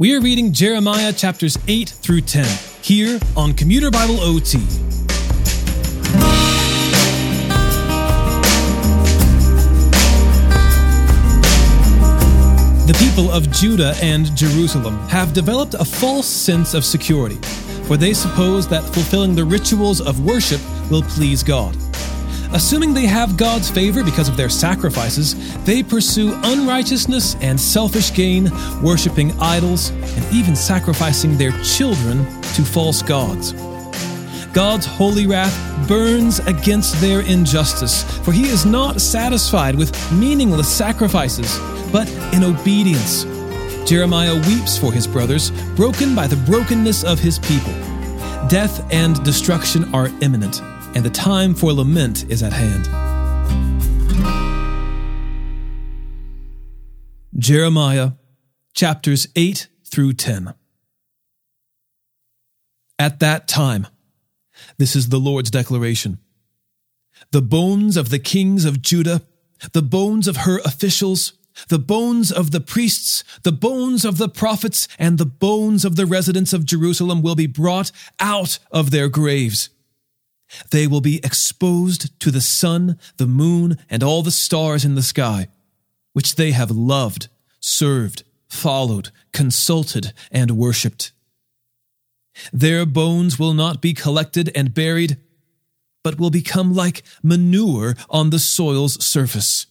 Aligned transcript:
We 0.00 0.16
are 0.16 0.20
reading 0.22 0.50
Jeremiah 0.54 1.12
chapters 1.12 1.58
8 1.68 1.90
through 1.90 2.22
10 2.22 2.46
here 2.80 3.20
on 3.36 3.52
Commuter 3.52 3.90
Bible 3.90 4.18
OT. 4.20 4.56
The 12.86 12.96
people 12.98 13.30
of 13.30 13.50
Judah 13.52 13.92
and 14.00 14.34
Jerusalem 14.34 14.96
have 15.08 15.34
developed 15.34 15.74
a 15.74 15.84
false 15.84 16.26
sense 16.26 16.72
of 16.72 16.82
security, 16.82 17.36
for 17.84 17.98
they 17.98 18.14
suppose 18.14 18.66
that 18.68 18.82
fulfilling 18.82 19.34
the 19.34 19.44
rituals 19.44 20.00
of 20.00 20.24
worship 20.24 20.62
will 20.90 21.02
please 21.02 21.42
God. 21.42 21.76
Assuming 22.52 22.92
they 22.92 23.06
have 23.06 23.36
God's 23.36 23.70
favor 23.70 24.02
because 24.02 24.28
of 24.28 24.36
their 24.36 24.48
sacrifices, 24.48 25.36
they 25.64 25.84
pursue 25.84 26.36
unrighteousness 26.42 27.36
and 27.36 27.60
selfish 27.60 28.12
gain, 28.12 28.50
worshiping 28.82 29.38
idols, 29.40 29.90
and 29.90 30.34
even 30.34 30.56
sacrificing 30.56 31.36
their 31.36 31.52
children 31.62 32.24
to 32.54 32.64
false 32.64 33.02
gods. 33.02 33.52
God's 34.52 34.84
holy 34.84 35.28
wrath 35.28 35.56
burns 35.86 36.40
against 36.40 37.00
their 37.00 37.20
injustice, 37.20 38.02
for 38.24 38.32
he 38.32 38.48
is 38.48 38.66
not 38.66 39.00
satisfied 39.00 39.76
with 39.76 39.94
meaningless 40.12 40.68
sacrifices, 40.68 41.56
but 41.92 42.10
in 42.34 42.42
obedience. 42.42 43.24
Jeremiah 43.88 44.34
weeps 44.48 44.76
for 44.76 44.92
his 44.92 45.06
brothers, 45.06 45.52
broken 45.76 46.16
by 46.16 46.26
the 46.26 46.36
brokenness 46.36 47.04
of 47.04 47.20
his 47.20 47.38
people. 47.38 47.72
Death 48.48 48.84
and 48.92 49.22
destruction 49.22 49.94
are 49.94 50.08
imminent 50.20 50.60
and 50.94 51.04
the 51.04 51.10
time 51.10 51.54
for 51.54 51.72
lament 51.72 52.24
is 52.30 52.42
at 52.42 52.52
hand. 52.52 52.88
Jeremiah 57.36 58.12
chapters 58.74 59.28
8 59.34 59.68
through 59.84 60.12
10. 60.14 60.54
At 62.98 63.20
that 63.20 63.48
time, 63.48 63.86
this 64.78 64.94
is 64.94 65.08
the 65.08 65.18
Lord's 65.18 65.50
declaration. 65.50 66.18
The 67.30 67.42
bones 67.42 67.96
of 67.96 68.10
the 68.10 68.18
kings 68.18 68.64
of 68.64 68.82
Judah, 68.82 69.22
the 69.72 69.82
bones 69.82 70.28
of 70.28 70.38
her 70.38 70.58
officials, 70.64 71.34
the 71.68 71.78
bones 71.78 72.30
of 72.30 72.50
the 72.50 72.60
priests, 72.60 73.24
the 73.42 73.52
bones 73.52 74.04
of 74.04 74.18
the 74.18 74.28
prophets, 74.28 74.88
and 74.98 75.18
the 75.18 75.26
bones 75.26 75.84
of 75.84 75.96
the 75.96 76.06
residents 76.06 76.52
of 76.52 76.64
Jerusalem 76.64 77.22
will 77.22 77.34
be 77.34 77.46
brought 77.46 77.90
out 78.18 78.58
of 78.70 78.90
their 78.90 79.08
graves. 79.08 79.70
They 80.70 80.86
will 80.86 81.00
be 81.00 81.18
exposed 81.24 82.18
to 82.20 82.30
the 82.30 82.40
sun, 82.40 82.98
the 83.16 83.26
moon, 83.26 83.78
and 83.88 84.02
all 84.02 84.22
the 84.22 84.30
stars 84.30 84.84
in 84.84 84.94
the 84.94 85.02
sky, 85.02 85.48
which 86.12 86.36
they 86.36 86.52
have 86.52 86.70
loved, 86.70 87.28
served, 87.60 88.24
followed, 88.48 89.10
consulted, 89.32 90.12
and 90.30 90.52
worshipped. 90.52 91.12
Their 92.52 92.86
bones 92.86 93.38
will 93.38 93.54
not 93.54 93.80
be 93.80 93.94
collected 93.94 94.50
and 94.54 94.74
buried, 94.74 95.18
but 96.02 96.18
will 96.18 96.30
become 96.30 96.74
like 96.74 97.02
manure 97.22 97.96
on 98.08 98.30
the 98.30 98.38
soil's 98.38 99.04
surface. 99.04 99.66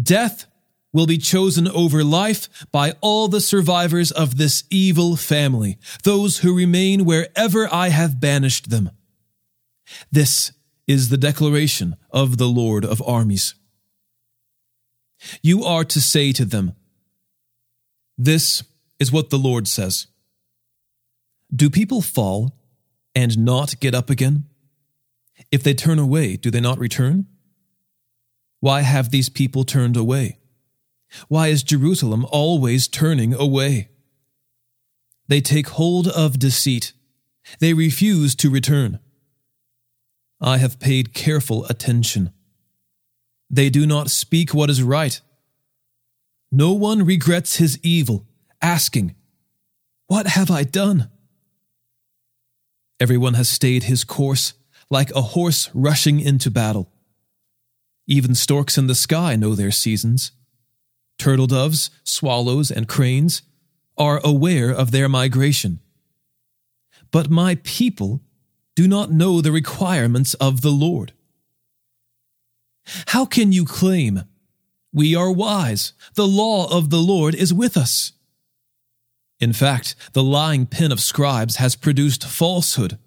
Death 0.00 0.46
will 0.92 1.06
be 1.06 1.18
chosen 1.18 1.66
over 1.68 2.04
life 2.04 2.48
by 2.70 2.94
all 3.00 3.28
the 3.28 3.40
survivors 3.40 4.12
of 4.12 4.36
this 4.36 4.64
evil 4.70 5.16
family, 5.16 5.76
those 6.04 6.38
who 6.38 6.56
remain 6.56 7.04
wherever 7.04 7.72
I 7.72 7.88
have 7.88 8.20
banished 8.20 8.70
them. 8.70 8.90
This 10.10 10.52
is 10.86 11.08
the 11.08 11.16
declaration 11.16 11.96
of 12.10 12.36
the 12.36 12.46
Lord 12.46 12.84
of 12.84 13.02
armies. 13.06 13.54
You 15.42 15.64
are 15.64 15.84
to 15.84 16.00
say 16.00 16.32
to 16.32 16.44
them, 16.44 16.74
This 18.18 18.62
is 18.98 19.12
what 19.12 19.30
the 19.30 19.38
Lord 19.38 19.66
says. 19.66 20.06
Do 21.54 21.70
people 21.70 22.02
fall 22.02 22.58
and 23.14 23.38
not 23.38 23.80
get 23.80 23.94
up 23.94 24.10
again? 24.10 24.44
If 25.50 25.62
they 25.62 25.74
turn 25.74 25.98
away, 25.98 26.36
do 26.36 26.50
they 26.50 26.60
not 26.60 26.78
return? 26.78 27.26
Why 28.60 28.80
have 28.82 29.10
these 29.10 29.28
people 29.28 29.64
turned 29.64 29.96
away? 29.96 30.38
Why 31.28 31.48
is 31.48 31.62
Jerusalem 31.62 32.26
always 32.30 32.88
turning 32.88 33.34
away? 33.34 33.90
They 35.28 35.40
take 35.40 35.68
hold 35.68 36.08
of 36.08 36.38
deceit. 36.38 36.92
They 37.60 37.72
refuse 37.74 38.34
to 38.36 38.50
return. 38.50 39.00
I 40.44 40.58
have 40.58 40.78
paid 40.78 41.14
careful 41.14 41.64
attention. 41.70 42.30
They 43.48 43.70
do 43.70 43.86
not 43.86 44.10
speak 44.10 44.52
what 44.52 44.68
is 44.68 44.82
right. 44.82 45.18
No 46.52 46.72
one 46.72 47.02
regrets 47.02 47.56
his 47.56 47.78
evil, 47.82 48.26
asking, 48.60 49.14
What 50.06 50.26
have 50.26 50.50
I 50.50 50.64
done? 50.64 51.10
Everyone 53.00 53.34
has 53.34 53.48
stayed 53.48 53.84
his 53.84 54.04
course 54.04 54.52
like 54.90 55.10
a 55.12 55.22
horse 55.22 55.70
rushing 55.72 56.20
into 56.20 56.50
battle. 56.50 56.92
Even 58.06 58.34
storks 58.34 58.76
in 58.76 58.86
the 58.86 58.94
sky 58.94 59.36
know 59.36 59.54
their 59.54 59.70
seasons. 59.70 60.32
Turtle 61.18 61.46
doves, 61.46 61.88
swallows, 62.04 62.70
and 62.70 62.86
cranes 62.86 63.40
are 63.96 64.20
aware 64.22 64.70
of 64.70 64.90
their 64.90 65.08
migration. 65.08 65.80
But 67.10 67.30
my 67.30 67.54
people 67.62 68.20
do 68.74 68.88
not 68.88 69.10
know 69.10 69.40
the 69.40 69.52
requirements 69.52 70.34
of 70.34 70.62
the 70.62 70.70
Lord. 70.70 71.12
How 73.08 73.24
can 73.24 73.52
you 73.52 73.64
claim, 73.64 74.24
We 74.92 75.14
are 75.14 75.30
wise, 75.30 75.92
the 76.14 76.26
law 76.26 76.70
of 76.70 76.90
the 76.90 77.00
Lord 77.00 77.34
is 77.34 77.52
with 77.52 77.76
us? 77.76 78.12
In 79.40 79.52
fact, 79.52 79.96
the 80.12 80.22
lying 80.22 80.66
pen 80.66 80.92
of 80.92 81.00
scribes 81.00 81.56
has 81.56 81.76
produced 81.76 82.24
falsehood. 82.24 82.98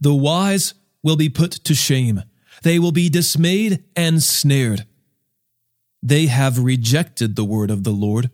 The 0.00 0.14
wise 0.14 0.74
will 1.02 1.16
be 1.16 1.28
put 1.28 1.52
to 1.52 1.74
shame, 1.74 2.22
they 2.62 2.78
will 2.78 2.92
be 2.92 3.08
dismayed 3.08 3.84
and 3.94 4.22
snared. 4.22 4.86
They 6.02 6.26
have 6.26 6.58
rejected 6.58 7.36
the 7.36 7.44
word 7.44 7.70
of 7.70 7.84
the 7.84 7.90
Lord. 7.90 8.30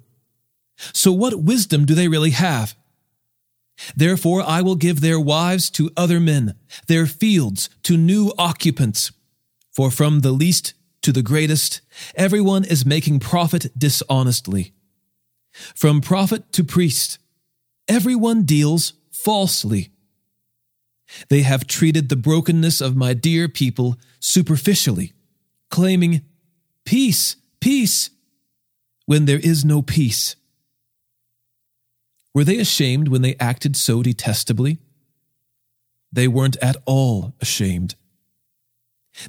So, 0.92 1.12
what 1.12 1.42
wisdom 1.42 1.86
do 1.86 1.94
they 1.94 2.08
really 2.08 2.30
have? 2.30 2.76
Therefore, 3.96 4.42
I 4.42 4.62
will 4.62 4.76
give 4.76 5.00
their 5.00 5.20
wives 5.20 5.70
to 5.70 5.90
other 5.96 6.20
men, 6.20 6.54
their 6.86 7.06
fields 7.06 7.68
to 7.84 7.96
new 7.96 8.32
occupants. 8.38 9.12
For 9.72 9.90
from 9.90 10.20
the 10.20 10.32
least 10.32 10.74
to 11.02 11.12
the 11.12 11.22
greatest, 11.22 11.80
everyone 12.14 12.64
is 12.64 12.86
making 12.86 13.20
profit 13.20 13.76
dishonestly. 13.76 14.72
From 15.74 16.00
prophet 16.00 16.52
to 16.52 16.64
priest, 16.64 17.18
everyone 17.88 18.44
deals 18.44 18.94
falsely. 19.10 19.90
They 21.28 21.42
have 21.42 21.66
treated 21.66 22.08
the 22.08 22.16
brokenness 22.16 22.80
of 22.80 22.96
my 22.96 23.12
dear 23.14 23.48
people 23.48 23.98
superficially, 24.20 25.12
claiming 25.70 26.22
peace, 26.84 27.36
peace, 27.60 28.10
when 29.06 29.26
there 29.26 29.40
is 29.40 29.64
no 29.64 29.82
peace. 29.82 30.36
Were 32.34 32.44
they 32.44 32.58
ashamed 32.58 33.08
when 33.08 33.22
they 33.22 33.36
acted 33.38 33.76
so 33.76 34.02
detestably? 34.02 34.78
They 36.10 36.28
weren't 36.28 36.56
at 36.58 36.76
all 36.86 37.34
ashamed. 37.40 37.94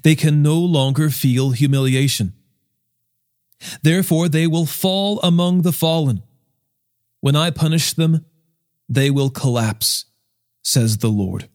They 0.03 0.15
can 0.15 0.41
no 0.41 0.57
longer 0.59 1.09
feel 1.09 1.51
humiliation. 1.51 2.33
Therefore, 3.81 4.29
they 4.29 4.47
will 4.47 4.65
fall 4.65 5.19
among 5.21 5.61
the 5.61 5.71
fallen. 5.71 6.23
When 7.21 7.35
I 7.35 7.51
punish 7.51 7.93
them, 7.93 8.25
they 8.89 9.09
will 9.09 9.29
collapse, 9.29 10.05
says 10.61 10.97
the 10.97 11.09
Lord. 11.09 11.49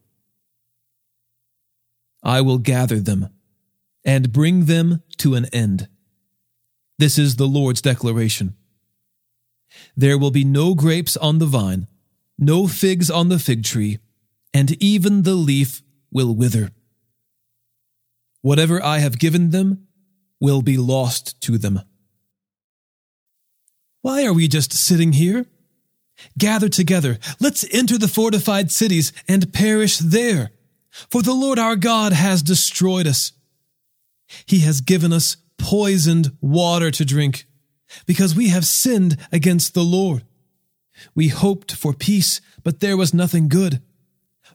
I 2.22 2.40
will 2.40 2.58
gather 2.58 3.00
them 3.00 3.28
and 4.04 4.32
bring 4.32 4.64
them 4.64 5.02
to 5.18 5.34
an 5.34 5.46
end. 5.46 5.88
This 6.98 7.18
is 7.18 7.36
the 7.36 7.46
Lord's 7.46 7.82
declaration. 7.82 8.56
There 9.98 10.16
will 10.16 10.30
be 10.30 10.44
no 10.44 10.76
grapes 10.76 11.16
on 11.16 11.38
the 11.38 11.46
vine, 11.46 11.88
no 12.38 12.68
figs 12.68 13.10
on 13.10 13.30
the 13.30 13.38
fig 13.40 13.64
tree, 13.64 13.98
and 14.54 14.80
even 14.80 15.22
the 15.22 15.34
leaf 15.34 15.82
will 16.12 16.36
wither. 16.36 16.70
Whatever 18.40 18.80
I 18.80 19.00
have 19.00 19.18
given 19.18 19.50
them 19.50 19.88
will 20.40 20.62
be 20.62 20.76
lost 20.76 21.40
to 21.40 21.58
them. 21.58 21.80
Why 24.00 24.24
are 24.24 24.32
we 24.32 24.46
just 24.46 24.72
sitting 24.72 25.14
here? 25.14 25.46
Gather 26.38 26.68
together, 26.68 27.18
let's 27.40 27.66
enter 27.74 27.98
the 27.98 28.06
fortified 28.06 28.70
cities 28.70 29.12
and 29.26 29.52
perish 29.52 29.98
there. 29.98 30.52
For 31.10 31.22
the 31.22 31.34
Lord 31.34 31.58
our 31.58 31.74
God 31.74 32.12
has 32.12 32.40
destroyed 32.44 33.08
us. 33.08 33.32
He 34.46 34.60
has 34.60 34.80
given 34.80 35.12
us 35.12 35.38
poisoned 35.58 36.36
water 36.40 36.92
to 36.92 37.04
drink 37.04 37.46
because 38.06 38.34
we 38.34 38.48
have 38.48 38.64
sinned 38.64 39.16
against 39.32 39.74
the 39.74 39.82
Lord. 39.82 40.24
We 41.14 41.28
hoped 41.28 41.74
for 41.74 41.92
peace, 41.92 42.40
but 42.62 42.80
there 42.80 42.96
was 42.96 43.14
nothing 43.14 43.48
good, 43.48 43.80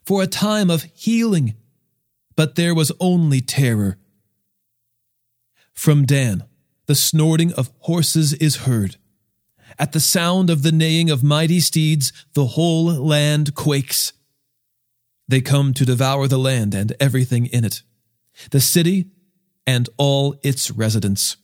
for 0.05 0.21
a 0.21 0.27
time 0.27 0.69
of 0.69 0.83
healing, 0.93 1.55
but 2.35 2.55
there 2.55 2.75
was 2.75 2.91
only 2.99 3.41
terror. 3.41 3.97
From 5.73 6.05
Dan, 6.05 6.43
the 6.85 6.95
snorting 6.95 7.53
of 7.53 7.71
horses 7.79 8.33
is 8.33 8.57
heard, 8.67 8.97
At 9.79 9.93
the 9.93 9.99
sound 9.99 10.49
of 10.49 10.61
the 10.61 10.71
neighing 10.71 11.09
of 11.09 11.23
mighty 11.23 11.59
steeds, 11.59 12.11
the 12.33 12.45
whole 12.45 12.85
land 12.85 13.55
quakes. 13.55 14.13
They 15.27 15.41
come 15.41 15.73
to 15.73 15.85
devour 15.85 16.27
the 16.27 16.37
land 16.37 16.75
and 16.75 16.95
everything 16.99 17.47
in 17.47 17.65
it, 17.65 17.81
the 18.51 18.59
city 18.59 19.07
and 19.65 19.89
all 19.97 20.35
its 20.43 20.69
residents. 20.69 21.37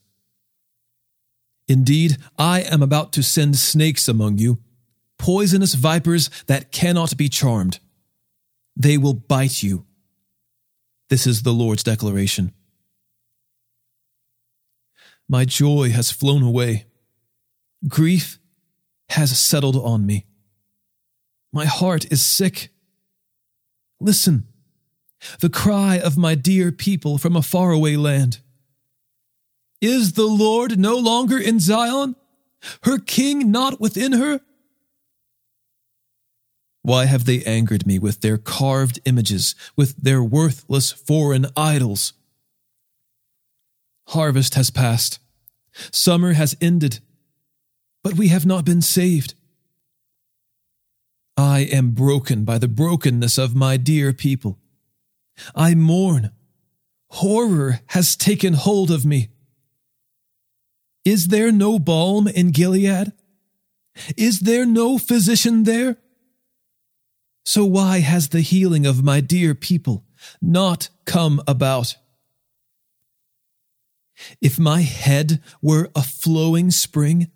Indeed, 1.70 2.18
I 2.38 2.62
am 2.62 2.82
about 2.82 3.14
to 3.14 3.22
send 3.22 3.56
snakes 3.56 4.08
among 4.08 4.40
you, 4.40 4.58
poisonous 5.20 5.76
vipers 5.76 6.32
that 6.48 6.72
cannot 6.72 7.16
be 7.16 7.30
charmed. 7.30 7.80
They 8.76 8.98
will 8.98 9.14
bite 9.14 9.62
you. 9.62 9.86
This 11.10 11.28
is 11.28 11.44
the 11.44 11.54
Lord's 11.54 11.84
declaration. 11.84 12.54
My 15.28 15.46
joy 15.46 15.92
has 15.92 16.12
flown 16.12 16.42
away. 16.42 16.88
Grief 17.88 18.40
has 19.10 19.40
settled 19.40 19.76
on 19.76 20.08
me. 20.08 20.26
My 21.54 21.66
heart 21.66 22.12
is 22.12 22.26
sick. 22.26 22.70
Listen, 24.00 24.48
the 25.40 25.50
cry 25.50 26.00
of 26.00 26.18
my 26.18 26.34
dear 26.34 26.72
people 26.72 27.20
from 27.20 27.36
a 27.36 27.44
faraway 27.44 27.96
land. 27.96 28.40
Is 29.82 30.14
the 30.14 30.28
Lord 30.28 30.78
no 30.78 30.98
longer 30.98 31.38
in 31.38 31.60
Zion? 31.60 32.16
Her 32.84 32.98
king 32.98 33.52
not 33.52 33.80
within 33.80 34.14
her? 34.14 34.42
Why 36.82 37.06
have 37.06 37.26
they 37.26 37.44
angered 37.44 37.86
me 37.86 38.00
with 38.00 38.22
their 38.22 38.38
carved 38.38 39.00
images, 39.06 39.56
with 39.76 39.96
their 40.02 40.24
worthless 40.24 40.92
foreign 40.92 41.48
idols? 41.56 42.14
Harvest 44.08 44.56
has 44.56 44.70
passed. 44.70 45.20
Summer 45.92 46.34
has 46.34 46.58
ended. 46.60 47.00
But 48.04 48.16
we 48.16 48.30
have 48.30 48.46
not 48.46 48.66
been 48.66 48.82
saved. 48.82 49.34
I 51.38 51.60
am 51.72 51.92
broken 51.92 52.44
by 52.44 52.58
the 52.58 52.68
brokenness 52.68 53.38
of 53.38 53.56
my 53.56 53.78
dear 53.78 54.12
people. 54.12 54.58
I 55.56 55.76
mourn. 55.76 56.32
Horror 57.12 57.80
has 57.88 58.16
taken 58.16 58.54
hold 58.54 58.92
of 58.92 59.06
me. 59.06 59.30
Is 61.10 61.30
there 61.30 61.52
no 61.52 61.80
balm 61.80 62.28
in 62.28 62.52
Gilead? 62.52 63.14
Is 64.16 64.42
there 64.42 64.64
no 64.64 65.00
physician 65.00 65.64
there? 65.64 65.98
So 67.44 67.66
why 67.66 68.02
has 68.02 68.30
the 68.30 68.42
healing 68.42 68.86
of 68.86 69.04
my 69.04 69.20
dear 69.20 69.56
people 69.56 70.06
not 70.40 70.90
come 71.06 71.42
about? 71.48 71.96
If 74.40 74.60
my 74.60 74.82
head 74.82 75.42
were 75.64 75.90
a 75.96 76.04
flowing 76.04 76.70
spring, 76.70 77.32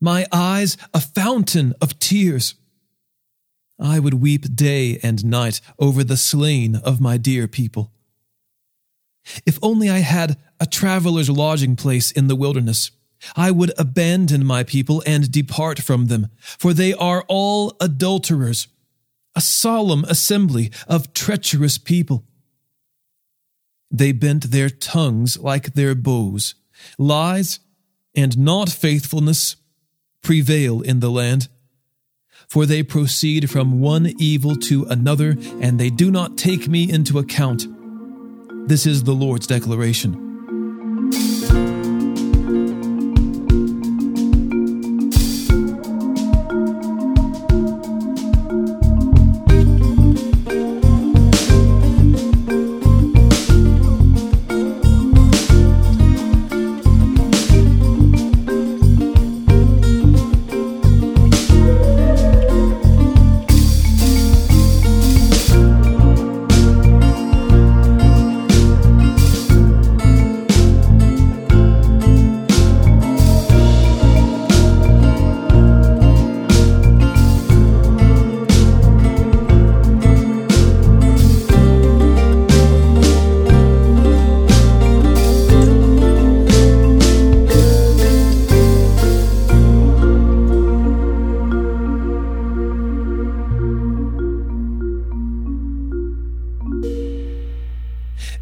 my 0.00 0.24
eyes 0.30 0.76
a 0.94 1.00
fountain 1.00 1.74
of 1.80 1.98
tears, 1.98 2.54
I 3.80 3.98
would 3.98 4.14
weep 4.14 4.54
day 4.54 5.00
and 5.02 5.24
night 5.24 5.60
over 5.76 6.04
the 6.04 6.16
slain 6.16 6.76
of 6.76 7.00
my 7.00 7.16
dear 7.16 7.48
people. 7.48 7.90
If 9.44 9.58
only 9.60 9.90
I 9.90 9.98
had 9.98 10.38
a 10.60 10.66
traveler's 10.66 11.28
lodging 11.28 11.74
place 11.74 12.12
in 12.12 12.28
the 12.28 12.36
wilderness, 12.36 12.92
I 13.36 13.50
would 13.50 13.72
abandon 13.78 14.44
my 14.44 14.62
people 14.62 15.02
and 15.06 15.30
depart 15.30 15.80
from 15.80 16.06
them, 16.06 16.28
for 16.40 16.72
they 16.72 16.94
are 16.94 17.24
all 17.28 17.76
adulterers, 17.80 18.68
a 19.34 19.40
solemn 19.40 20.04
assembly 20.04 20.70
of 20.86 21.12
treacherous 21.14 21.78
people. 21.78 22.24
They 23.90 24.12
bent 24.12 24.50
their 24.50 24.70
tongues 24.70 25.38
like 25.38 25.74
their 25.74 25.94
bows. 25.94 26.54
Lies 26.98 27.60
and 28.14 28.38
not 28.38 28.68
faithfulness 28.68 29.56
prevail 30.22 30.80
in 30.80 31.00
the 31.00 31.10
land. 31.10 31.48
For 32.48 32.66
they 32.66 32.82
proceed 32.82 33.50
from 33.50 33.80
one 33.80 34.12
evil 34.18 34.56
to 34.56 34.84
another, 34.84 35.36
and 35.60 35.78
they 35.78 35.90
do 35.90 36.10
not 36.10 36.38
take 36.38 36.66
me 36.68 36.90
into 36.90 37.18
account. 37.18 37.66
This 38.68 38.86
is 38.86 39.04
the 39.04 39.14
Lord's 39.14 39.46
declaration. 39.46 40.27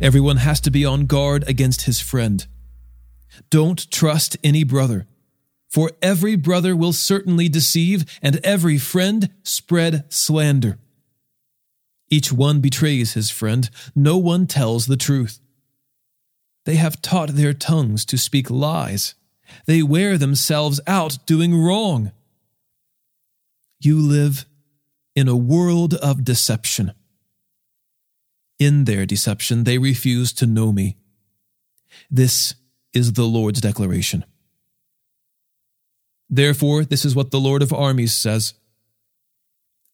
Everyone 0.06 0.36
has 0.36 0.60
to 0.60 0.70
be 0.70 0.84
on 0.84 1.06
guard 1.06 1.42
against 1.48 1.82
his 1.82 1.98
friend. 1.98 2.46
Don't 3.50 3.90
trust 3.90 4.36
any 4.44 4.62
brother, 4.62 5.08
for 5.68 5.90
every 6.00 6.36
brother 6.36 6.76
will 6.76 6.92
certainly 6.92 7.48
deceive, 7.48 8.04
and 8.22 8.38
every 8.44 8.78
friend 8.78 9.30
spread 9.42 10.04
slander. 10.08 10.78
Each 12.08 12.32
one 12.32 12.60
betrays 12.60 13.14
his 13.14 13.32
friend, 13.32 13.68
no 13.96 14.16
one 14.16 14.46
tells 14.46 14.86
the 14.86 14.96
truth. 14.96 15.40
They 16.66 16.76
have 16.76 17.02
taught 17.02 17.30
their 17.30 17.52
tongues 17.52 18.04
to 18.04 18.16
speak 18.16 18.48
lies. 18.48 19.16
They 19.66 19.82
wear 19.82 20.16
themselves 20.16 20.80
out 20.86 21.18
doing 21.26 21.60
wrong. 21.60 22.12
You 23.80 23.98
live 24.00 24.46
in 25.16 25.26
a 25.26 25.34
world 25.34 25.94
of 25.94 26.22
deception. 26.22 26.92
In 28.58 28.84
their 28.84 29.04
deception, 29.04 29.64
they 29.64 29.78
refuse 29.78 30.32
to 30.34 30.46
know 30.46 30.72
me. 30.72 30.96
This 32.10 32.54
is 32.92 33.12
the 33.12 33.24
Lord's 33.24 33.60
declaration. 33.60 34.24
Therefore, 36.28 36.84
this 36.84 37.04
is 37.04 37.14
what 37.14 37.30
the 37.30 37.40
Lord 37.40 37.62
of 37.62 37.72
armies 37.72 38.14
says 38.14 38.54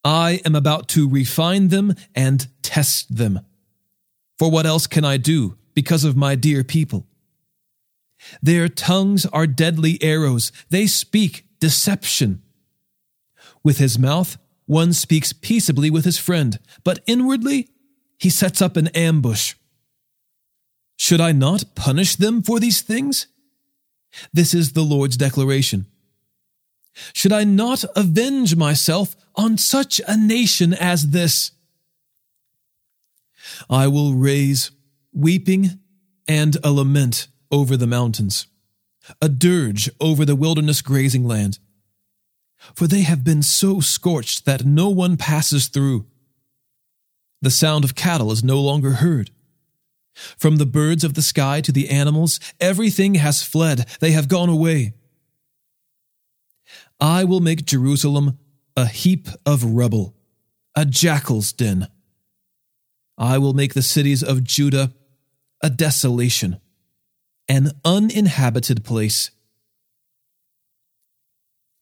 I 0.04 0.40
am 0.44 0.54
about 0.54 0.88
to 0.88 1.08
refine 1.08 1.68
them 1.68 1.94
and 2.14 2.48
test 2.62 3.16
them. 3.16 3.40
For 4.38 4.50
what 4.50 4.66
else 4.66 4.86
can 4.86 5.04
I 5.04 5.16
do 5.16 5.56
because 5.74 6.04
of 6.04 6.16
my 6.16 6.34
dear 6.34 6.64
people? 6.64 7.06
Their 8.40 8.68
tongues 8.68 9.26
are 9.26 9.46
deadly 9.46 10.02
arrows, 10.02 10.52
they 10.70 10.86
speak 10.86 11.44
deception. 11.60 12.42
With 13.64 13.78
his 13.78 13.98
mouth, 13.98 14.38
one 14.66 14.92
speaks 14.92 15.32
peaceably 15.32 15.90
with 15.90 16.04
his 16.04 16.18
friend, 16.18 16.58
but 16.84 17.00
inwardly 17.06 17.68
he 18.22 18.30
sets 18.30 18.62
up 18.62 18.76
an 18.76 18.86
ambush. 18.94 19.56
Should 20.96 21.20
I 21.20 21.32
not 21.32 21.74
punish 21.74 22.14
them 22.14 22.40
for 22.40 22.60
these 22.60 22.80
things? 22.80 23.26
This 24.32 24.54
is 24.54 24.74
the 24.74 24.84
Lord's 24.84 25.16
declaration. 25.16 25.86
Should 27.12 27.32
I 27.32 27.42
not 27.42 27.84
avenge 27.96 28.54
myself 28.54 29.16
on 29.34 29.58
such 29.58 30.00
a 30.06 30.16
nation 30.16 30.72
as 30.72 31.10
this? 31.10 31.50
I 33.68 33.88
will 33.88 34.14
raise 34.14 34.70
weeping 35.12 35.80
and 36.28 36.56
a 36.62 36.70
lament 36.70 37.26
over 37.50 37.76
the 37.76 37.88
mountains, 37.88 38.46
a 39.20 39.28
dirge 39.28 39.90
over 39.98 40.24
the 40.24 40.36
wilderness 40.36 40.80
grazing 40.80 41.26
land. 41.26 41.58
For 42.76 42.86
they 42.86 43.02
have 43.02 43.24
been 43.24 43.42
so 43.42 43.80
scorched 43.80 44.44
that 44.44 44.64
no 44.64 44.90
one 44.90 45.16
passes 45.16 45.66
through. 45.66 46.06
The 47.42 47.50
sound 47.50 47.84
of 47.84 47.96
cattle 47.96 48.30
is 48.30 48.44
no 48.44 48.60
longer 48.60 48.92
heard. 48.92 49.30
From 50.38 50.56
the 50.56 50.66
birds 50.66 51.04
of 51.04 51.14
the 51.14 51.22
sky 51.22 51.60
to 51.62 51.72
the 51.72 51.90
animals, 51.90 52.38
everything 52.60 53.16
has 53.16 53.42
fled. 53.42 53.86
They 54.00 54.12
have 54.12 54.28
gone 54.28 54.48
away. 54.48 54.94
I 57.00 57.24
will 57.24 57.40
make 57.40 57.66
Jerusalem 57.66 58.38
a 58.76 58.86
heap 58.86 59.28
of 59.44 59.64
rubble, 59.64 60.14
a 60.76 60.84
jackal's 60.84 61.52
den. 61.52 61.88
I 63.18 63.38
will 63.38 63.54
make 63.54 63.74
the 63.74 63.82
cities 63.82 64.22
of 64.22 64.44
Judah 64.44 64.92
a 65.60 65.68
desolation, 65.68 66.60
an 67.48 67.72
uninhabited 67.84 68.84
place. 68.84 69.30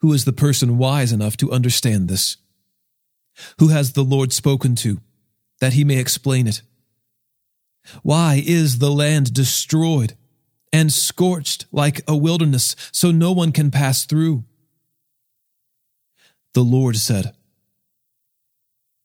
Who 0.00 0.12
is 0.14 0.24
the 0.24 0.32
person 0.32 0.78
wise 0.78 1.12
enough 1.12 1.36
to 1.38 1.52
understand 1.52 2.08
this? 2.08 2.38
Who 3.58 3.68
has 3.68 3.92
the 3.92 4.02
Lord 4.02 4.32
spoken 4.32 4.74
to, 4.76 5.00
that 5.60 5.74
he 5.74 5.84
may 5.84 5.98
explain 5.98 6.46
it? 6.46 6.62
Why 8.02 8.42
is 8.44 8.78
the 8.78 8.90
land 8.90 9.32
destroyed 9.32 10.16
and 10.72 10.92
scorched 10.92 11.66
like 11.72 12.02
a 12.06 12.16
wilderness, 12.16 12.76
so 12.92 13.10
no 13.10 13.32
one 13.32 13.52
can 13.52 13.70
pass 13.70 14.04
through? 14.04 14.44
The 16.54 16.62
Lord 16.62 16.96
said, 16.96 17.32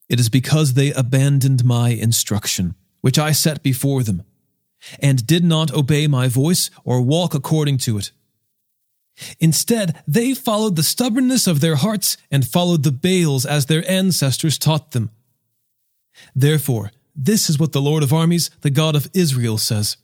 It 0.10 0.20
is 0.20 0.30
because 0.30 0.74
they 0.74 0.92
abandoned 0.92 1.64
my 1.64 1.90
instruction, 1.90 2.76
which 3.02 3.20
I 3.20 3.32
set 3.32 3.64
before 3.64 4.04
them, 4.04 4.24
and 5.00 5.26
did 5.26 5.44
not 5.44 5.74
obey 5.74 6.08
my 6.08 6.28
voice 6.28 6.70
or 6.84 7.02
walk 7.02 7.34
according 7.34 7.78
to 7.80 7.98
it. 7.98 8.12
Instead, 9.40 10.04
they 10.08 10.34
followed 10.34 10.76
the 10.76 10.84
stubbornness 10.84 11.48
of 11.48 11.62
their 11.62 11.78
hearts 11.78 12.18
and 12.30 12.46
followed 12.46 12.84
the 12.84 12.92
Baals 12.92 13.46
as 13.46 13.66
their 13.66 13.90
ancestors 13.90 14.58
taught 14.58 14.92
them. 14.92 15.10
Therefore, 16.36 16.92
this 17.16 17.50
is 17.50 17.60
what 17.60 17.72
the 17.72 17.82
Lord 17.82 18.04
of 18.04 18.14
armies, 18.14 18.50
the 18.62 18.70
God 18.70 18.96
of 18.96 19.10
Israel, 19.14 19.58
says 19.58 19.98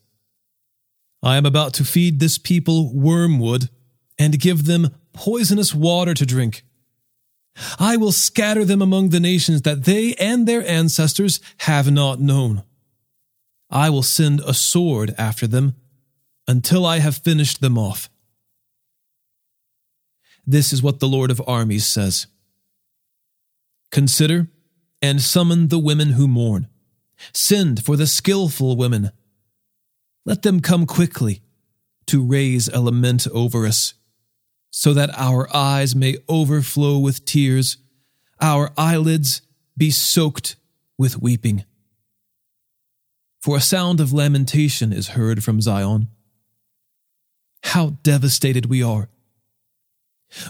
I 1.23 1.37
am 1.37 1.45
about 1.45 1.73
to 1.75 1.83
feed 1.83 2.19
this 2.19 2.37
people 2.37 2.93
wormwood 2.93 3.69
and 4.17 4.39
give 4.39 4.65
them 4.65 4.95
poisonous 5.13 5.73
water 5.73 6.13
to 6.13 6.25
drink. 6.25 6.63
I 7.79 7.97
will 7.97 8.11
scatter 8.11 8.63
them 8.63 8.81
among 8.81 9.09
the 9.09 9.19
nations 9.19 9.63
that 9.63 9.83
they 9.83 10.13
and 10.15 10.47
their 10.47 10.65
ancestors 10.65 11.41
have 11.59 11.91
not 11.91 12.19
known. 12.19 12.63
I 13.69 13.89
will 13.89 14.03
send 14.03 14.39
a 14.41 14.53
sword 14.53 15.13
after 15.17 15.47
them 15.47 15.75
until 16.47 16.85
I 16.85 16.99
have 16.99 17.17
finished 17.17 17.61
them 17.61 17.77
off. 17.77 18.09
This 20.45 20.73
is 20.73 20.81
what 20.81 20.99
the 20.99 21.07
Lord 21.07 21.29
of 21.29 21.41
armies 21.47 21.85
says 21.85 22.27
Consider 23.91 24.47
and 25.01 25.21
summon 25.21 25.67
the 25.67 25.79
women 25.79 26.11
who 26.11 26.27
mourn. 26.27 26.67
Send 27.33 27.83
for 27.83 27.95
the 27.95 28.07
skillful 28.07 28.75
women. 28.75 29.11
Let 30.25 30.41
them 30.41 30.59
come 30.59 30.85
quickly 30.85 31.41
to 32.07 32.23
raise 32.23 32.67
a 32.67 32.81
lament 32.81 33.27
over 33.33 33.65
us, 33.65 33.93
so 34.69 34.93
that 34.93 35.11
our 35.17 35.53
eyes 35.55 35.95
may 35.95 36.17
overflow 36.27 36.97
with 36.97 37.25
tears, 37.25 37.77
our 38.39 38.71
eyelids 38.77 39.41
be 39.77 39.91
soaked 39.91 40.55
with 40.97 41.21
weeping. 41.21 41.63
For 43.41 43.57
a 43.57 43.61
sound 43.61 43.99
of 43.99 44.13
lamentation 44.13 44.93
is 44.93 45.09
heard 45.09 45.43
from 45.43 45.61
Zion. 45.61 46.09
How 47.63 47.97
devastated 48.03 48.67
we 48.67 48.83
are! 48.83 49.09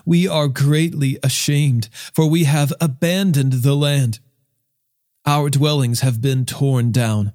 We 0.05 0.27
are 0.27 0.47
greatly 0.47 1.17
ashamed, 1.23 1.89
for 1.91 2.27
we 2.27 2.43
have 2.43 2.73
abandoned 2.79 3.53
the 3.53 3.75
land. 3.75 4.19
Our 5.25 5.49
dwellings 5.49 5.99
have 5.99 6.19
been 6.19 6.45
torn 6.45 6.91
down. 6.91 7.33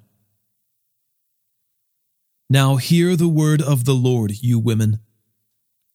Now 2.49 2.75
hear 2.75 3.15
the 3.15 3.29
word 3.29 3.61
of 3.61 3.85
the 3.85 3.93
Lord, 3.93 4.43
you 4.43 4.59
women. 4.59 4.99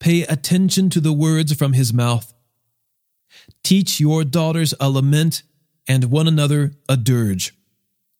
Pay 0.01 0.23
attention 0.23 0.91
to 0.91 1.01
the 1.01 1.13
words 1.13 1.55
from 1.55 1.75
his 1.75 1.93
mouth. 1.93 2.33
Teach 3.63 4.01
your 4.01 4.25
daughters 4.25 4.75
a 4.81 4.89
lament 4.91 5.43
and 5.87 6.05
one 6.05 6.29
another 6.29 6.73
a 6.89 6.97
dirge. 6.97 7.55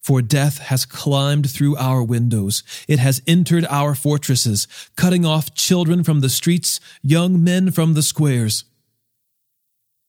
For 0.01 0.21
death 0.21 0.59
has 0.59 0.85
climbed 0.85 1.49
through 1.49 1.77
our 1.77 2.03
windows. 2.03 2.61
It 2.87 2.99
has 2.99 3.21
entered 3.25 3.65
our 3.69 3.95
fortresses, 3.95 4.67
cutting 4.95 5.25
off 5.25 5.55
children 5.55 6.03
from 6.03 6.19
the 6.19 6.29
streets, 6.29 6.79
young 7.01 7.43
men 7.43 7.71
from 7.71 7.93
the 7.93 8.03
squares. 8.03 8.65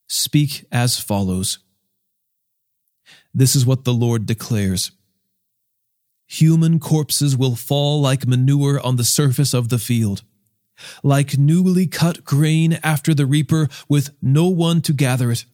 Speak 0.08 0.66
as 0.70 0.98
follows 0.98 1.58
This 3.34 3.56
is 3.56 3.66
what 3.66 3.84
the 3.84 3.92
Lord 3.92 4.26
declares 4.26 4.92
Human 6.26 6.80
corpses 6.80 7.36
will 7.36 7.54
fall 7.54 8.00
like 8.00 8.26
manure 8.26 8.80
on 8.80 8.96
the 8.96 9.04
surface 9.04 9.52
of 9.52 9.68
the 9.68 9.78
field, 9.78 10.22
like 11.02 11.36
newly 11.36 11.86
cut 11.86 12.24
grain 12.24 12.78
after 12.82 13.12
the 13.12 13.26
reaper, 13.26 13.68
with 13.88 14.10
no 14.22 14.48
one 14.48 14.80
to 14.82 14.92
gather 14.92 15.30
it. 15.30 15.44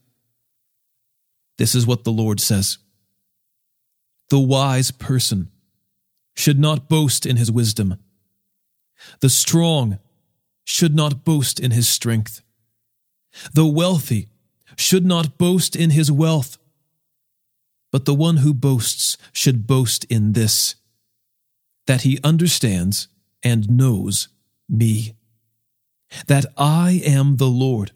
This 1.59 1.75
is 1.75 1.87
what 1.87 2.05
the 2.05 2.13
Lord 2.13 2.41
says. 2.41 2.79
The 4.29 4.39
wise 4.39 4.93
person 4.93 5.51
should 6.37 6.59
not 6.59 6.89
boast 6.89 7.27
in 7.27 7.37
his 7.37 7.51
wisdom. 7.51 7.99
The 9.21 9.29
strong 9.29 9.99
should 10.65 10.95
not 10.95 11.25
boast 11.25 11.59
in 11.59 11.73
his 11.73 11.89
strength. 11.89 12.43
The 13.53 13.67
wealthy 13.67 14.29
should 14.77 15.05
not 15.05 15.37
boast 15.37 15.75
in 15.75 15.91
his 15.91 16.13
wealth. 16.13 16.60
But 17.91 18.05
the 18.05 18.15
one 18.15 18.39
who 18.39 18.55
boasts 18.55 19.17
should 19.33 19.67
boast 19.67 20.05
in 20.05 20.33
this 20.33 20.77
that 21.87 22.03
he 22.03 22.21
understands 22.23 23.09
and 23.43 23.69
knows 23.69 24.29
me. 24.69 25.15
That 26.27 26.47
I 26.57 27.03
am 27.05 27.37
the 27.37 27.49
Lord, 27.49 27.93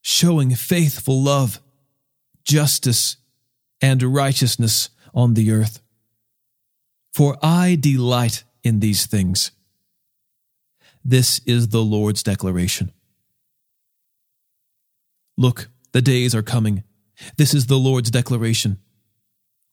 showing 0.00 0.54
faithful 0.54 1.22
love, 1.22 1.60
justice, 2.44 3.16
and 3.82 4.02
righteousness 4.02 4.90
on 5.14 5.34
the 5.34 5.50
earth. 5.50 5.82
For 7.12 7.36
I 7.42 7.76
delight 7.78 8.44
in 8.62 8.80
these 8.80 9.06
things. 9.06 9.50
This 11.04 11.40
is 11.46 11.68
the 11.68 11.82
Lord's 11.82 12.22
declaration. 12.22 12.92
Look, 15.36 15.68
the 15.92 16.02
days 16.02 16.34
are 16.34 16.42
coming. 16.42 16.84
This 17.36 17.54
is 17.54 17.66
the 17.66 17.78
Lord's 17.78 18.10
declaration. 18.10 18.78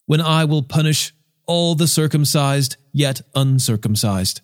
When 0.08 0.20
I 0.20 0.46
will 0.46 0.64
punish 0.64 1.14
all 1.46 1.76
the 1.76 1.88
circumcised 1.88 2.78
yet 2.92 3.22
uncircumcised 3.36 4.42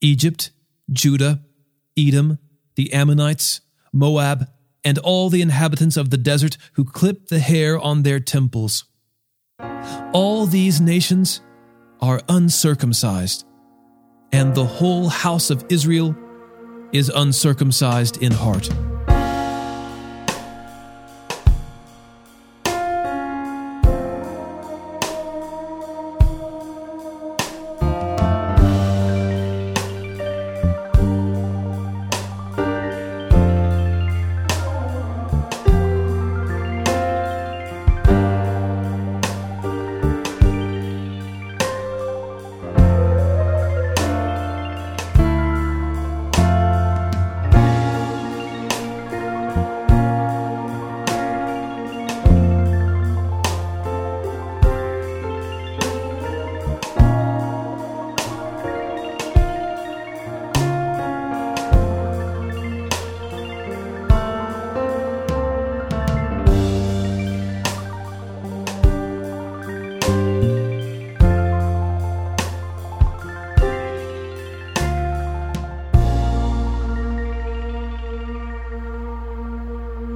Egypt, 0.00 0.50
Judah, 0.92 1.42
Edom, 1.96 2.38
the 2.74 2.92
Ammonites, 2.92 3.60
Moab, 3.92 4.48
and 4.84 4.98
all 4.98 5.30
the 5.30 5.40
inhabitants 5.40 5.96
of 5.96 6.10
the 6.10 6.18
desert 6.18 6.58
who 6.72 6.84
clip 6.84 7.28
the 7.28 7.38
hair 7.38 7.78
on 7.78 8.02
their 8.02 8.18
temples 8.18 8.84
all 10.14 10.46
these 10.46 10.80
nations 10.80 11.40
are 12.00 12.20
uncircumcised, 12.28 13.44
and 14.32 14.54
the 14.54 14.64
whole 14.64 15.08
house 15.08 15.50
of 15.50 15.64
Israel 15.68 16.16
is 16.92 17.08
uncircumcised 17.08 18.22
in 18.22 18.32
heart. 18.32 18.70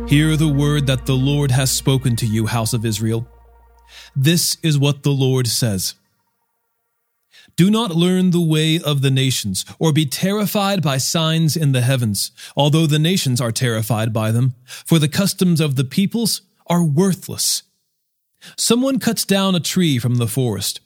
Hear 0.08 0.38
the 0.38 0.48
word 0.48 0.86
that 0.86 1.04
the 1.04 1.12
Lord 1.12 1.50
has 1.50 1.70
spoken 1.70 2.16
to 2.16 2.26
you, 2.26 2.46
house 2.46 2.72
of 2.72 2.86
Israel. 2.86 3.28
This 4.16 4.56
is 4.62 4.78
what 4.78 5.02
the 5.02 5.10
Lord 5.10 5.46
says. 5.46 5.96
Do 7.56 7.70
not 7.70 7.94
learn 7.94 8.30
the 8.30 8.40
way 8.40 8.80
of 8.80 9.02
the 9.02 9.10
nations, 9.10 9.66
or 9.78 9.92
be 9.92 10.06
terrified 10.06 10.80
by 10.80 10.96
signs 10.96 11.58
in 11.58 11.72
the 11.72 11.82
heavens, 11.82 12.30
although 12.56 12.86
the 12.86 12.98
nations 12.98 13.38
are 13.38 13.52
terrified 13.52 14.14
by 14.14 14.32
them, 14.32 14.54
for 14.64 14.98
the 14.98 15.08
customs 15.08 15.60
of 15.60 15.76
the 15.76 15.84
peoples 15.84 16.40
are 16.68 16.82
worthless. 16.82 17.64
Someone 18.56 18.98
cuts 18.98 19.26
down 19.26 19.54
a 19.54 19.60
tree 19.60 19.98
from 19.98 20.14
the 20.14 20.26
forest. 20.26 20.80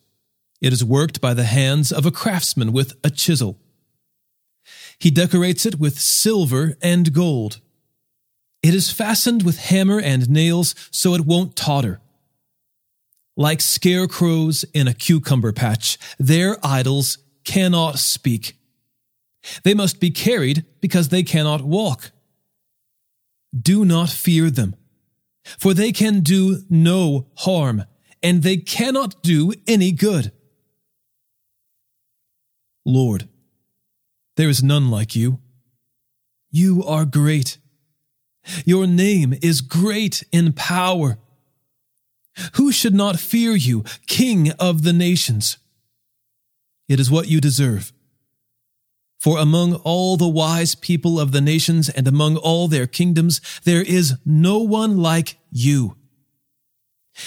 It 0.61 0.73
is 0.73 0.85
worked 0.85 1.21
by 1.21 1.33
the 1.33 1.45
hands 1.45 1.93
of 1.93 2.05
a 2.05 2.11
craftsman 2.11 2.73
with 2.73 2.95
a 3.05 3.11
chisel. 3.11 3.57
He 4.99 5.13
decorates 5.13 5.65
it 5.65 5.79
with 5.79 6.01
silver 6.01 6.77
and 6.83 7.13
gold 7.13 7.61
It 8.63 8.75
is 8.75 8.93
fastened 8.93 9.43
with 9.43 9.59
hammer 9.59 10.01
and 10.01 10.31
nails 10.31 10.75
so 10.91 11.15
it 11.15 11.27
won't 11.27 11.57
totter. 11.57 12.01
Like 13.37 13.61
scarecrows 13.61 14.65
in 14.73 14.87
a 14.87 14.95
cucumber 14.95 15.53
patch, 15.53 15.99
their 16.19 16.59
idols 16.63 17.19
cannot 17.45 17.99
speak. 17.99 18.57
They 19.65 19.75
must 19.75 19.99
be 19.99 20.11
carried 20.11 20.65
because 20.81 21.09
they 21.09 21.23
cannot 21.23 21.63
walk. 21.63 22.13
Do 23.59 23.85
not 23.85 24.11
fear 24.11 24.51
them, 24.51 24.77
for 25.59 25.75
they 25.75 25.93
can 25.93 26.21
do 26.21 26.63
no 26.71 27.27
harm, 27.37 27.85
and 28.23 28.43
they 28.43 28.59
cannot 28.59 29.23
do 29.23 29.53
any 29.67 29.91
good. 29.93 30.31
Lord, 32.85 33.29
there 34.37 34.49
is 34.49 34.63
none 34.63 34.91
like 34.91 35.17
you. 35.17 35.41
You 36.51 36.85
are 36.85 37.05
great. 37.05 37.59
Your 38.65 38.87
name 38.87 39.35
is 39.43 39.61
great 39.61 40.25
in 40.33 40.53
power. 40.53 41.19
Who 42.55 42.73
should 42.73 42.95
not 42.95 43.21
fear 43.21 43.55
you, 43.55 43.85
King 44.07 44.53
of 44.53 44.83
the 44.83 44.93
nations? 44.93 45.59
It 46.89 46.99
is 46.99 47.11
what 47.11 47.29
you 47.29 47.41
deserve. 47.41 47.93
For 49.21 49.39
among 49.39 49.75
all 49.77 50.17
the 50.17 50.29
wise 50.29 50.75
people 50.75 51.21
of 51.21 51.31
the 51.31 51.41
nations 51.41 51.89
and 51.89 52.09
among 52.09 52.37
all 52.37 52.67
their 52.67 52.89
kingdoms, 52.89 53.41
there 53.65 53.83
is 53.83 54.15
no 54.25 54.59
one 54.59 54.97
like 54.97 55.39
you. 55.51 55.97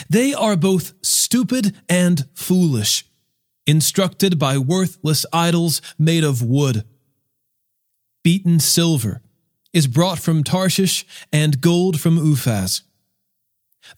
They 0.09 0.33
are 0.33 0.57
both 0.57 0.93
stupid 1.01 1.75
and 1.87 2.27
foolish, 2.33 3.05
instructed 3.65 4.37
by 4.37 4.57
worthless 4.57 5.25
idols 5.31 5.81
made 5.97 6.23
of 6.23 6.41
wood. 6.41 6.83
Beaten 8.23 8.59
silver 8.59 9.21
is 9.75 9.87
brought 9.87 10.17
from 10.17 10.41
Tarshish 10.41 11.05
and 11.33 11.59
gold 11.59 11.99
from 11.99 12.17
Uphaz. 12.17 12.81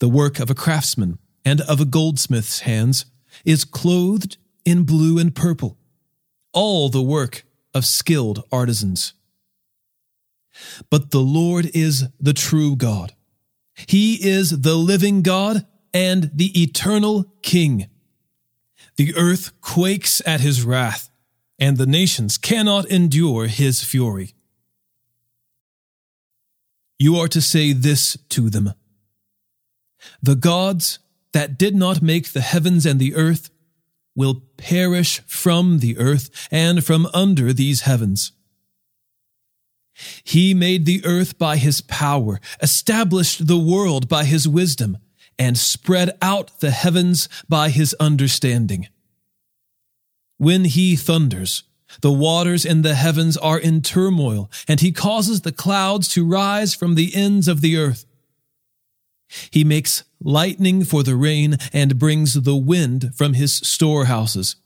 The 0.00 0.08
work 0.08 0.40
of 0.40 0.50
a 0.50 0.54
craftsman 0.54 1.18
and 1.44 1.60
of 1.62 1.80
a 1.80 1.84
goldsmith's 1.84 2.60
hands 2.60 3.06
is 3.44 3.64
clothed 3.64 4.38
in 4.64 4.82
blue 4.82 5.18
and 5.18 5.32
purple, 5.32 5.78
all 6.52 6.88
the 6.88 7.00
work 7.00 7.44
of 7.72 7.84
skilled 7.84 8.42
artisans. 8.50 9.14
But 10.90 11.12
the 11.12 11.20
Lord 11.20 11.70
is 11.72 12.08
the 12.18 12.34
true 12.34 12.74
God. 12.74 13.14
He 13.86 14.14
is 14.14 14.62
the 14.62 14.74
living 14.74 15.22
God 15.22 15.64
and 15.94 16.32
the 16.34 16.60
eternal 16.60 17.32
King. 17.42 17.86
The 18.96 19.14
earth 19.14 19.52
quakes 19.60 20.20
at 20.26 20.40
his 20.40 20.64
wrath, 20.64 21.08
and 21.56 21.76
the 21.76 21.86
nations 21.86 22.36
cannot 22.36 22.86
endure 22.86 23.46
his 23.46 23.84
fury. 23.84 24.34
You 26.98 27.16
are 27.16 27.28
to 27.28 27.40
say 27.40 27.72
this 27.72 28.16
to 28.30 28.50
them 28.50 28.74
The 30.22 30.34
gods 30.34 30.98
that 31.32 31.58
did 31.58 31.76
not 31.76 32.02
make 32.02 32.32
the 32.32 32.40
heavens 32.40 32.86
and 32.86 32.98
the 32.98 33.14
earth 33.14 33.50
will 34.16 34.42
perish 34.56 35.20
from 35.26 35.78
the 35.78 35.96
earth 35.96 36.48
and 36.50 36.84
from 36.84 37.06
under 37.14 37.52
these 37.52 37.82
heavens. 37.82 38.32
He 40.24 40.54
made 40.54 40.86
the 40.86 41.04
earth 41.04 41.38
by 41.38 41.56
his 41.56 41.80
power, 41.80 42.40
established 42.60 43.46
the 43.46 43.58
world 43.58 44.08
by 44.08 44.24
his 44.24 44.48
wisdom, 44.48 44.98
and 45.38 45.56
spread 45.56 46.16
out 46.20 46.60
the 46.60 46.70
heavens 46.70 47.28
by 47.48 47.70
his 47.70 47.94
understanding. 47.94 48.88
When 50.36 50.64
he 50.64 50.96
thunders, 50.96 51.64
the 52.00 52.12
waters 52.12 52.64
in 52.64 52.82
the 52.82 52.94
heavens 52.94 53.36
are 53.36 53.58
in 53.58 53.80
turmoil, 53.82 54.50
and 54.66 54.80
he 54.80 54.92
causes 54.92 55.40
the 55.40 55.52
clouds 55.52 56.08
to 56.08 56.26
rise 56.26 56.74
from 56.74 56.94
the 56.94 57.14
ends 57.14 57.48
of 57.48 57.60
the 57.60 57.76
earth. 57.76 58.04
He 59.50 59.64
makes 59.64 60.04
lightning 60.20 60.84
for 60.84 61.02
the 61.02 61.16
rain 61.16 61.56
and 61.72 61.98
brings 61.98 62.34
the 62.34 62.56
wind 62.56 63.12
from 63.14 63.34
his 63.34 63.54
storehouses. 63.54 64.56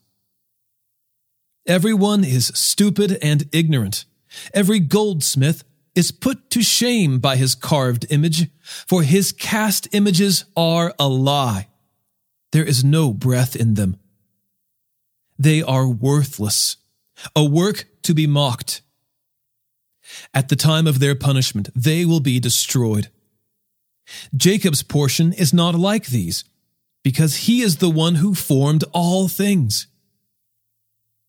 Everyone 1.66 2.25
is 2.25 2.47
stupid 2.55 3.18
and 3.23 3.49
ignorant. 3.53 4.05
Every 4.53 4.81
goldsmith 4.81 5.64
is 5.94 6.11
put 6.11 6.51
to 6.51 6.62
shame 6.62 7.18
by 7.18 7.37
his 7.37 7.55
carved 7.55 8.07
image, 8.11 8.49
for 8.62 9.03
his 9.03 9.31
cast 9.31 9.88
images 9.92 10.44
are 10.57 10.94
a 10.99 11.09
lie. 11.09 11.68
There 12.53 12.64
is 12.64 12.83
no 12.83 13.12
breath 13.12 13.55
in 13.55 13.75
them. 13.75 13.99
They 15.38 15.62
are 15.62 15.88
worthless, 15.88 16.77
a 17.37 17.44
work 17.44 17.87
to 18.03 18.14
be 18.14 18.27
mocked. 18.27 18.83
At 20.35 20.48
the 20.48 20.57
time 20.57 20.87
of 20.87 20.98
their 20.98 21.14
punishment, 21.14 21.70
they 21.75 22.05
will 22.05 22.20
be 22.20 22.40
destroyed. 22.40 23.09
Jacob's 24.37 24.83
portion 24.83 25.33
is 25.33 25.55
not 25.55 25.75
like 25.75 26.07
these, 26.07 26.44
because 27.03 27.46
he 27.46 27.62
is 27.62 27.77
the 27.77 27.90
one 27.90 28.16
who 28.16 28.35
formed 28.35 28.85
all 28.92 29.29
things. 29.29 29.87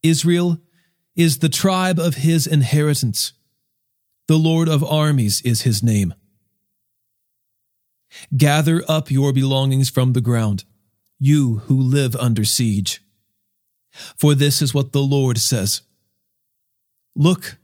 Israel 0.02 0.60
is 1.16 1.40
the 1.40 1.50
tribe 1.50 2.00
of 2.00 2.16
his 2.16 2.48
inheritance. 2.48 3.34
The 4.28 4.38
Lord 4.38 4.68
of 4.68 4.84
armies 4.84 5.42
is 5.42 5.62
his 5.62 5.84
name. 5.84 6.14
Gather 8.36 8.84
up 8.88 9.12
your 9.12 9.34
belongings 9.34 9.90
from 9.90 10.14
the 10.14 10.22
ground, 10.22 10.66
you 11.20 11.60
who 11.66 11.80
live 11.80 12.16
under 12.16 12.44
siege. 12.44 13.03
For 14.18 14.36
this 14.36 14.62
is 14.62 14.74
what 14.74 14.92
the 14.92 15.02
Lord 15.02 15.38
says 15.38 15.82
Look, 17.16 17.58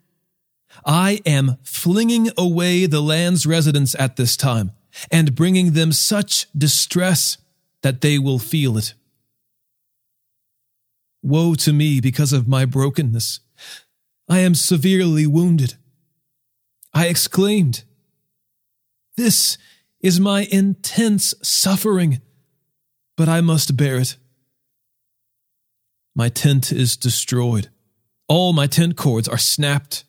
I 0.85 1.21
am 1.25 1.57
flinging 1.63 2.29
away 2.37 2.85
the 2.85 3.01
land's 3.01 3.45
residents 3.45 3.95
at 3.97 4.15
this 4.15 4.37
time 4.37 4.71
and 5.11 5.35
bringing 5.35 5.71
them 5.71 5.91
such 5.91 6.47
distress 6.57 7.37
that 7.81 8.01
they 8.01 8.19
will 8.19 8.39
feel 8.39 8.77
it. 8.77 8.93
Woe 11.21 11.55
to 11.55 11.73
me 11.73 11.99
because 11.99 12.31
of 12.31 12.47
my 12.47 12.65
brokenness. 12.65 13.39
I 14.27 14.39
am 14.39 14.55
severely 14.55 15.25
wounded. 15.25 15.75
I 16.93 17.07
exclaimed, 17.07 17.83
This 19.17 19.57
is 20.01 20.19
my 20.19 20.47
intense 20.51 21.33
suffering, 21.41 22.21
but 23.17 23.27
I 23.27 23.41
must 23.41 23.75
bear 23.75 23.97
it. 23.97 24.17
My 26.19 26.27
tent 26.27 26.73
is 26.73 26.97
destroyed. 26.97 27.69
All 28.27 28.51
my 28.51 28.67
tent 28.67 28.97
cords 28.97 29.29
are 29.29 29.37
snapped. 29.37 30.03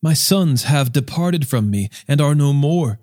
My 0.00 0.14
sons 0.14 0.62
have 0.74 0.92
departed 0.92 1.48
from 1.48 1.68
me 1.68 1.90
and 2.06 2.20
are 2.20 2.36
no 2.36 2.52
more. 2.52 3.00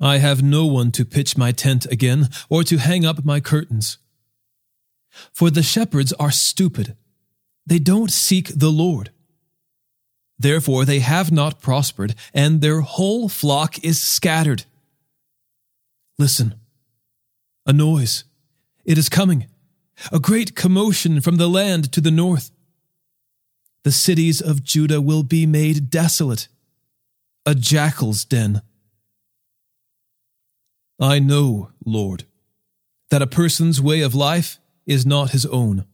I 0.00 0.16
have 0.16 0.42
no 0.42 0.64
one 0.64 0.92
to 0.92 1.04
pitch 1.04 1.36
my 1.36 1.52
tent 1.52 1.84
again 1.92 2.30
or 2.48 2.64
to 2.64 2.78
hang 2.78 3.04
up 3.04 3.22
my 3.22 3.40
curtains. 3.40 3.98
For 5.30 5.50
the 5.50 5.62
shepherds 5.62 6.14
are 6.14 6.30
stupid. 6.30 6.96
They 7.66 7.78
don't 7.78 8.10
seek 8.10 8.48
the 8.48 8.72
Lord. 8.72 9.10
Therefore 10.38 10.86
they 10.86 11.00
have 11.00 11.30
not 11.30 11.60
prospered, 11.60 12.14
and 12.32 12.62
their 12.62 12.80
whole 12.80 13.28
flock 13.28 13.84
is 13.84 14.00
scattered. 14.00 14.64
Listen, 16.18 16.54
a 17.66 17.74
noise. 17.74 18.24
It 18.86 18.96
is 18.96 19.10
coming. 19.10 19.49
A 20.12 20.18
great 20.18 20.54
commotion 20.54 21.20
from 21.20 21.36
the 21.36 21.48
land 21.48 21.92
to 21.92 22.00
the 22.00 22.10
north. 22.10 22.50
The 23.84 23.92
cities 23.92 24.40
of 24.40 24.62
Judah 24.62 25.00
will 25.00 25.22
be 25.22 25.46
made 25.46 25.90
desolate, 25.90 26.48
a 27.46 27.54
jackal's 27.54 28.24
den. 28.24 28.62
I 30.98 31.18
know, 31.18 31.70
Lord, 31.84 32.24
that 33.10 33.22
a 33.22 33.26
person's 33.26 33.80
way 33.80 34.00
of 34.02 34.14
life 34.14 34.58
is 34.86 35.06
not 35.06 35.30
his 35.30 35.46
own. 35.46 35.86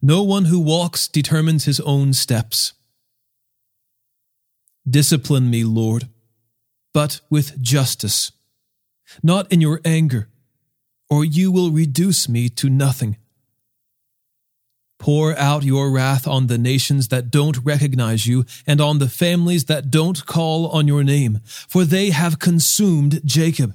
No 0.00 0.22
one 0.22 0.46
who 0.46 0.60
walks 0.60 1.08
determines 1.08 1.64
his 1.64 1.80
own 1.80 2.12
steps. 2.12 2.72
Discipline 4.88 5.50
me, 5.50 5.62
Lord, 5.62 6.08
but 6.94 7.20
with 7.30 7.60
justice, 7.60 8.32
not 9.22 9.50
in 9.52 9.60
your 9.60 9.80
anger, 9.84 10.28
or 11.12 11.24
you 11.24 11.52
will 11.52 11.70
reduce 11.70 12.22
me 12.28 12.48
to 12.48 12.70
nothing. 12.70 13.16
Pour 14.98 15.36
out 15.36 15.62
your 15.64 15.90
wrath 15.90 16.26
on 16.26 16.46
the 16.46 16.58
nations 16.58 17.08
that 17.08 17.30
don't 17.30 17.58
recognize 17.58 18.26
you 18.26 18.44
and 18.66 18.80
on 18.80 18.98
the 18.98 19.08
families 19.08 19.64
that 19.66 19.90
don't 19.90 20.24
call 20.26 20.68
on 20.68 20.88
your 20.88 21.04
name, 21.04 21.40
for 21.44 21.84
they 21.84 22.10
have 22.10 22.38
consumed 22.38 23.20
Jacob 23.24 23.74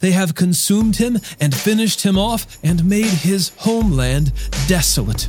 they 0.00 0.12
have 0.12 0.34
consumed 0.34 0.96
him 0.96 1.18
and 1.40 1.54
finished 1.54 2.02
him 2.02 2.16
off 2.16 2.58
and 2.62 2.84
made 2.84 3.06
his 3.06 3.50
homeland 3.58 4.32
desolate. 4.68 5.28